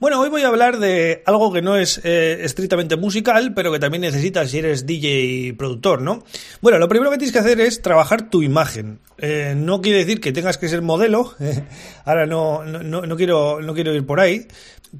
[0.00, 3.80] Bueno, hoy voy a hablar de algo que no es eh, estrictamente musical, pero que
[3.80, 6.22] también necesitas si eres DJ y productor, ¿no?
[6.60, 9.00] Bueno, lo primero que tienes que hacer es trabajar tu imagen.
[9.18, 11.34] Eh, no quiere decir que tengas que ser modelo,
[12.04, 14.46] ahora no, no, no, quiero, no quiero ir por ahí,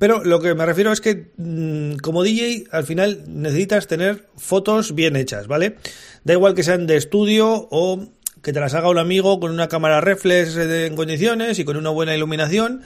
[0.01, 4.97] pero lo que me refiero es que mm, como DJ al final necesitas tener fotos
[4.97, 5.77] bien hechas, ¿vale?
[6.25, 8.05] Da igual que sean de estudio o
[8.43, 11.91] que te las haga un amigo con una cámara reflex en condiciones y con una
[11.91, 12.83] buena iluminación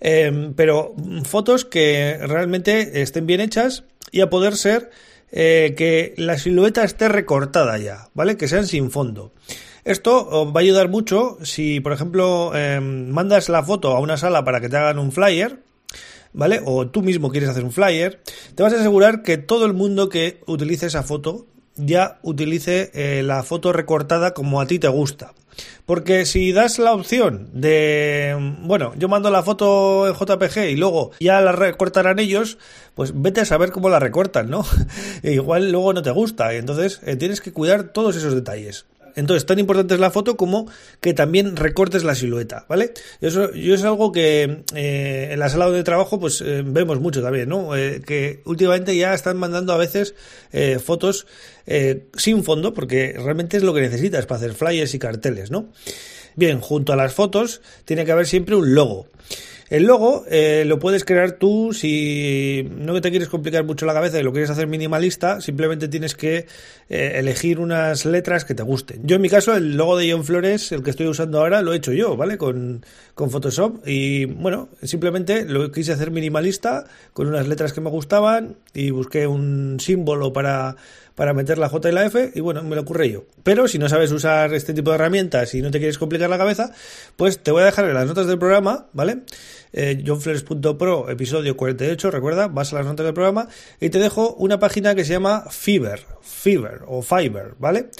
[0.00, 4.90] Em, pero fotos que realmente estén bien hechas y a poder ser
[5.32, 8.36] eh, que la silueta esté recortada ya, ¿vale?
[8.36, 9.32] Que sean sin fondo.
[9.84, 14.44] Esto va a ayudar mucho si, por ejemplo, em, mandas la foto a una sala
[14.44, 15.60] para que te hagan un flyer,
[16.32, 16.60] ¿vale?
[16.64, 18.20] O tú mismo quieres hacer un flyer,
[18.54, 23.22] te vas a asegurar que todo el mundo que utilice esa foto ya utilice eh,
[23.22, 25.32] la foto recortada como a ti te gusta.
[25.86, 31.12] Porque si das la opción de, bueno, yo mando la foto en JPG y luego
[31.20, 32.58] ya la recortarán ellos,
[32.94, 34.66] pues vete a saber cómo la recortan, ¿no?
[35.22, 36.52] Igual luego no te gusta.
[36.54, 38.84] Entonces eh, tienes que cuidar todos esos detalles.
[39.16, 42.92] Entonces, tan importante es la foto como que también recortes la silueta, ¿vale?
[43.22, 47.22] Eso, yo es algo que eh, en la sala de trabajo pues eh, vemos mucho
[47.22, 47.74] también, ¿no?
[47.74, 50.14] Eh, que últimamente ya están mandando a veces
[50.84, 51.26] fotos
[52.16, 55.70] sin fondo porque realmente es lo que necesitas para hacer flyers y carteles, ¿no?
[56.36, 59.08] Bien, junto a las fotos tiene que haber siempre un logo.
[59.68, 64.20] El logo eh, lo puedes crear tú si no te quieres complicar mucho la cabeza
[64.20, 66.46] y lo quieres hacer minimalista, simplemente tienes que
[66.88, 69.00] eh, elegir unas letras que te gusten.
[69.04, 71.72] Yo en mi caso el logo de John Flores, el que estoy usando ahora, lo
[71.72, 72.38] he hecho yo, ¿vale?
[72.38, 77.90] Con, con Photoshop y bueno, simplemente lo quise hacer minimalista con unas letras que me
[77.90, 80.76] gustaban y busqué un símbolo para
[81.16, 83.24] para meter la J y la F y bueno, me lo ocurre yo.
[83.42, 86.38] Pero si no sabes usar este tipo de herramientas y no te quieres complicar la
[86.38, 86.70] cabeza,
[87.16, 89.22] pues te voy a dejar en las notas del programa, ¿vale?
[89.72, 93.48] Eh, johnflores.pro, episodio 48, recuerda, vas a las notas del programa
[93.80, 97.90] y te dejo una página que se llama Fiverr, Fiverr o Fiverr, ¿vale?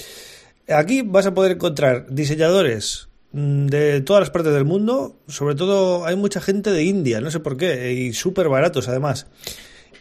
[0.67, 6.05] Aquí vas a poder encontrar diseñadores mm, de todas las partes del mundo, sobre todo
[6.05, 9.27] hay mucha gente de India, no sé por qué, y súper baratos además.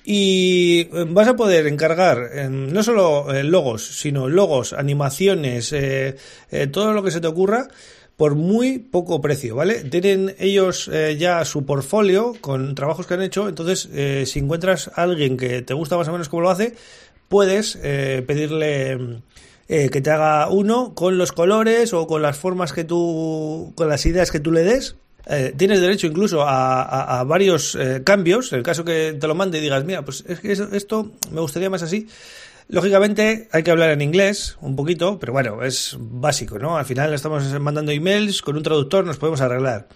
[0.05, 6.17] Y eh, vas a poder encargar em, no solo eh, logos, sino logos, animaciones, eh,
[6.73, 7.69] todo lo que se te ocurra
[8.16, 9.84] por muy poco precio, ¿vale?
[9.84, 13.91] Tienen ellos ya su portfolio con trabajos que han hecho, entonces
[14.27, 16.75] si encuentras a alguien que te gusta más o menos como lo hace,
[17.28, 19.21] puedes pedirle
[19.69, 24.06] que te haga uno con los colores o con las formas que tú, con las
[24.06, 24.97] ideas que tú le des
[25.28, 29.59] eh, tienes derecho incluso a, varios eh, cambios, en el caso que te lo mande
[29.59, 32.06] y digas, mira, pues es que esto me gustaría más así.
[32.69, 36.77] Lógicamente hay que hablar en inglés un poquito, pero bueno, es básico, ¿no?
[36.77, 39.88] Al final estamos mandando emails, con un traductor nos podemos arreglar.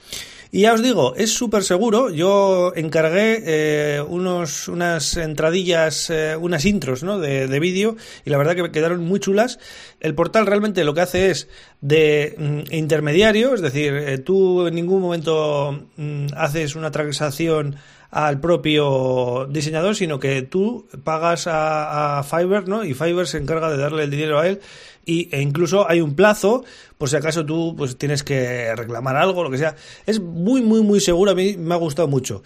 [0.53, 2.10] Y ya os digo, es súper seguro.
[2.10, 7.20] Yo encargué eh, unos, unas entradillas, eh, unas intros ¿no?
[7.20, 9.60] de, de vídeo y la verdad que quedaron muy chulas.
[10.00, 11.48] El portal realmente lo que hace es
[11.80, 17.76] de mm, intermediario, es decir, eh, tú en ningún momento mm, haces una transacción
[18.10, 22.84] al propio diseñador, sino que tú pagas a, a, Fiverr, ¿no?
[22.84, 24.60] Y Fiverr se encarga de darle el dinero a él
[25.04, 26.65] y, e incluso hay un plazo
[26.98, 29.75] por si acaso tú pues tienes que reclamar algo, lo que sea.
[30.06, 32.43] Es muy, muy, muy seguro, a mí me ha gustado mucho.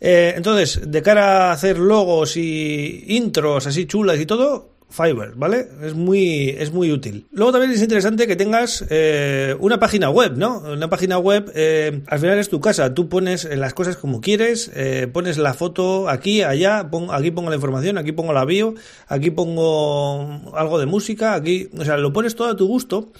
[0.00, 5.66] Eh, entonces, de cara a hacer logos y intros así chulas y todo, Fiverr, ¿vale?
[5.82, 7.26] Es muy, es muy útil.
[7.32, 10.58] Luego también es interesante que tengas eh, una página web, ¿no?
[10.58, 14.70] Una página web, eh, al final es tu casa, tú pones las cosas como quieres,
[14.74, 18.74] eh, pones la foto aquí, allá, aquí pongo la información, aquí pongo la bio,
[19.08, 23.12] aquí pongo algo de música, aquí, o sea, lo pones todo a tu gusto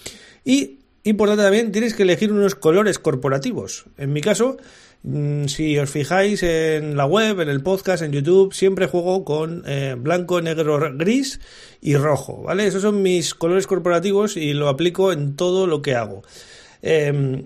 [0.45, 3.85] y importante también, tienes que elegir unos colores corporativos.
[3.97, 4.57] En mi caso,
[5.47, 9.95] si os fijáis en la web, en el podcast, en YouTube, siempre juego con eh,
[9.97, 11.41] blanco, negro, gris
[11.81, 12.67] y rojo, ¿vale?
[12.67, 16.23] Esos son mis colores corporativos y lo aplico en todo lo que hago.
[16.81, 17.45] Em,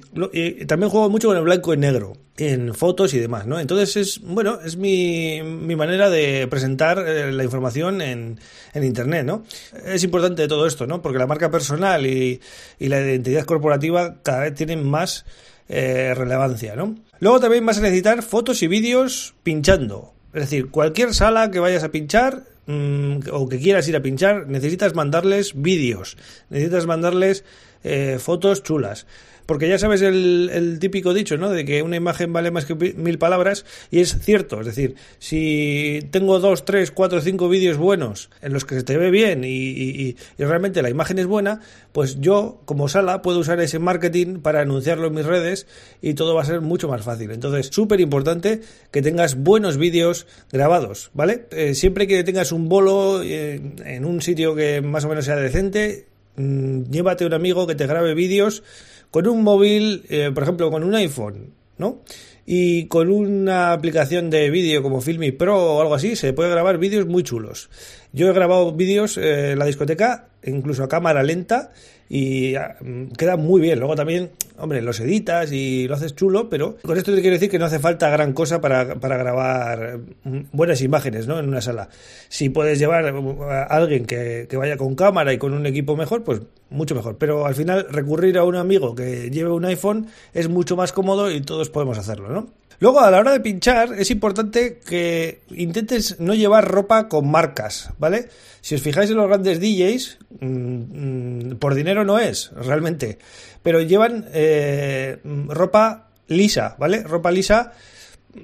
[0.68, 3.60] también juego mucho con el blanco y negro en fotos y demás, ¿no?
[3.60, 8.40] Entonces es, bueno, es mi, mi manera de presentar eh, la información en,
[8.74, 9.44] en, Internet, ¿no?
[9.86, 11.02] Es importante todo esto, ¿no?
[11.02, 12.40] Porque la marca personal y,
[12.78, 15.26] y la identidad corporativa cada vez tienen más
[15.70, 16.96] eh, relevancia, ¿no?
[17.20, 20.14] Luego también vas a necesitar fotos y vídeos pinchando.
[20.34, 24.48] Es decir, cualquier sala que vayas a pinchar, mm, o que quieras ir a pinchar,
[24.48, 26.18] necesitas mandarles vídeos,
[26.50, 27.44] necesitas mandarles
[27.84, 29.08] eh, fotos chulas.
[29.48, 31.50] Porque ya sabes el, típico dicho, ¿no?
[31.50, 34.60] De que una imagen vale más que mil palabras, y es cierto.
[34.60, 38.98] Es decir, si tengo dos, tres, cuatro, cinco vídeos buenos en los que se te
[38.98, 41.62] ve bien y, realmente la imagen es buena,
[41.94, 45.66] pues yo, como sala, puedo usar ese marketing para anunciarlo en mis redes
[46.02, 47.32] y todo va a ser mucho más fácil.
[47.32, 48.62] Entonces, súper importante
[48.92, 51.46] que tengas buenos vídeos grabados, ¿vale?
[51.52, 55.38] Eh, siempre que tengas un bolo eh, en un sitio que más o menos sea
[55.38, 58.64] decente, mm, llévate un amigo que te grabe vídeos
[59.12, 62.02] con un móvil, eh, por ejemplo, con un iPhone, ¿no?
[62.46, 66.78] Y con una aplicación de vídeo como Filmi Pro o algo así, se puede grabar
[66.78, 67.70] vídeos muy chulos.
[68.14, 71.74] Yo he grabado vídeos eh, en la discoteca, incluso a cámara lenta,
[72.10, 73.80] y ah, mm, queda muy bien.
[73.80, 77.50] Luego también, hombre, los editas y lo haces chulo, pero con esto te quiero decir
[77.50, 81.40] que no hace falta gran cosa para, para grabar mm, buenas imágenes ¿no?
[81.40, 81.90] en una sala.
[82.30, 86.24] Si puedes llevar a alguien que, que vaya con cámara y con un equipo mejor,
[86.24, 87.18] pues mucho mejor.
[87.18, 91.32] Pero al final recurrir a un amigo que lleve un iPhone es mucho más cómodo
[91.32, 92.48] y todos podemos hacerlo, ¿no?
[92.80, 97.90] Luego, a la hora de pinchar, es importante que intentes no llevar ropa con marcas,
[97.98, 98.30] ¿vale?
[98.62, 103.18] Si os fijáis en los grandes DJs, mm, mm, por dinero no es, realmente,
[103.64, 105.18] pero llevan eh,
[105.48, 107.02] ropa lisa, ¿vale?
[107.02, 107.74] Ropa lisa,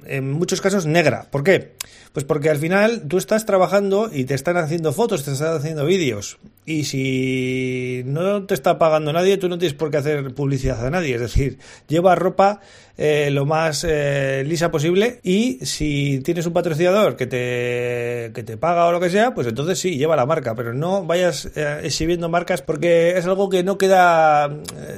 [0.06, 1.28] en muchos casos negra.
[1.31, 1.74] ¿Por qué?
[2.13, 5.86] Pues porque al final tú estás trabajando y te están haciendo fotos, te están haciendo
[5.86, 6.38] vídeos.
[6.66, 10.90] Y si no te está pagando nadie, tú no tienes por qué hacer publicidad a
[10.90, 11.16] nadie.
[11.16, 11.57] Es decir,
[11.88, 12.62] lleva ropa
[12.95, 18.56] eh, lo más eh, lisa posible y si tienes un patrocinador que te, que te
[18.56, 20.54] paga o lo que sea, pues entonces sí, lleva la marca.
[20.54, 24.48] Pero no vayas eh, exhibiendo marcas porque es algo que no queda,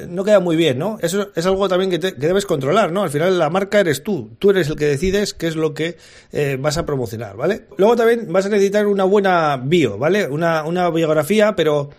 [0.09, 0.97] no queda muy bien, ¿no?
[1.01, 3.03] Eso es algo también que, que, debes controlar, ¿no?
[3.03, 4.31] Al final la marca eres tú.
[4.39, 5.98] Tú eres el que decides qué es lo que
[6.59, 7.06] vas a promover
[7.36, 7.68] ¿vale?
[7.77, 10.27] Luego también vas a necesitar una buena bio, ¿vale?
[10.27, 11.91] Una, una biografía, pero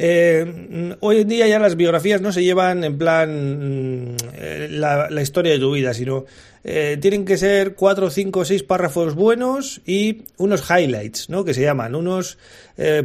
[0.00, 5.20] eh, hoy en día ya las biografías no se llevan en plan mm, eh, la,
[5.20, 6.24] historia de tu vida, sino
[6.62, 11.44] eh, tienen que ser cuatro, cinco, seis párrafos buenos y unos highlights, ¿no?
[11.44, 12.38] Que se llaman, unos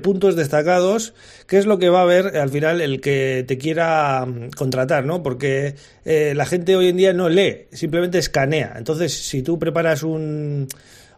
[0.04, 1.16] puntos destacados,
[1.48, 5.04] que es lo que va a ver al final el que te quiera mm, contratar,
[5.04, 5.24] ¿no?
[5.24, 5.74] Porque
[6.06, 8.76] la gente hoy en día no lee, simplemente escanea.
[8.78, 10.68] Entonces, si tú preparas un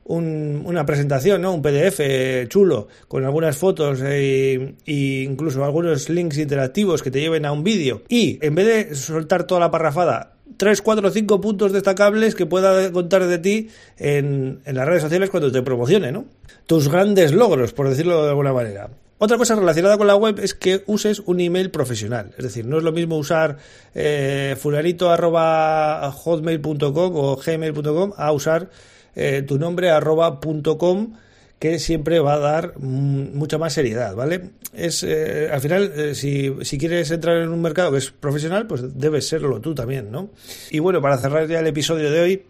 [0.05, 1.53] una presentación, ¿no?
[1.53, 7.51] Un PDF chulo con algunas fotos e, incluso algunos links interactivos que te lleven a
[7.51, 8.03] un vídeo.
[8.07, 12.91] Y en vez de soltar toda la parrafada, 3, 4, 5 puntos destacables que pueda
[12.91, 16.25] contar de ti en, en las redes sociales cuando te promocione, ¿no?
[16.67, 18.89] Tus grandes logros, por decirlo de alguna manera.
[19.17, 22.33] Otra cosa relacionada con la web es que uses un email profesional.
[22.37, 23.55] Es decir, no es lo mismo usar
[23.93, 28.69] eh, fulanito.hotmail.com o gmail.com a usar
[29.15, 31.13] eh, tu nombre arroba punto com
[31.59, 34.49] que siempre va a dar mucha más seriedad, ¿vale?
[34.73, 38.97] Es eh, al final eh, si, quieres entrar en un mercado que es profesional, pues
[38.97, 40.29] debes serlo tú también, ¿no?
[40.69, 42.43] Y bueno, para cerrar ya el episodio de hoy,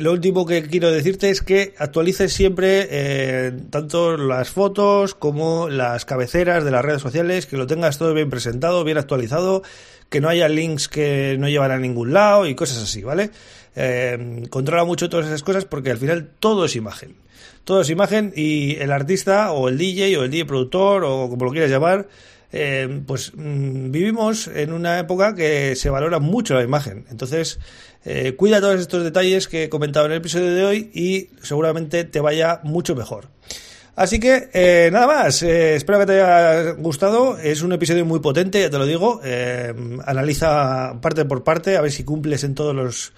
[0.00, 6.64] lo último que quiero decirte es que actualices siempre tanto las fotos como las cabeceras
[6.64, 9.62] de las redes sociales, que lo tengas todo bien presentado, bien actualizado,
[10.10, 13.30] que no haya links que no llevan a ningún lado y cosas así, ¿vale?
[13.76, 17.14] Eh, controla mucho todas esas cosas porque al final todo es imagen.
[17.64, 21.44] Todo es imagen y el artista o el DJ o el DJ productor o como
[21.44, 22.08] lo quieras llamar,
[22.52, 27.04] eh, pues mm, vivimos en una época que se valora mucho la imagen.
[27.10, 27.60] Entonces,
[28.04, 32.04] eh, cuida todos estos detalles que he comentado en el episodio de hoy y seguramente
[32.04, 33.28] te vaya mucho mejor.
[34.00, 37.36] Así que eh, nada más, eh, espero que te haya gustado.
[37.36, 39.20] Es un episodio muy potente, ya te lo digo.
[39.22, 39.74] Eh,
[40.06, 43.12] analiza parte por parte, a ver si cumples en todos los.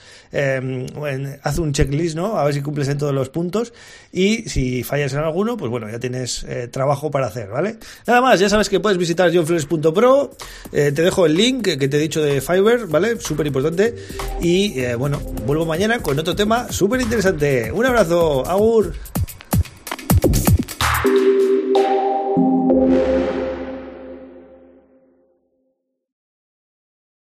[1.44, 2.36] haz un checklist, ¿no?
[2.36, 3.72] A ver si cumples en todos los puntos.
[4.10, 7.76] Y si fallas en alguno, pues bueno, ya tienes trabajo para hacer, ¿vale?
[8.08, 10.32] Nada más, ya sabes que puedes visitar johnflores.pro.
[10.72, 13.20] te dejo el link que te he dicho de Fiverr, ¿vale?
[13.20, 13.94] Súper importante.
[14.40, 17.70] Y bueno, vuelvo mañana con otro tema súper interesante.
[17.70, 19.11] Un abrazo, Agur.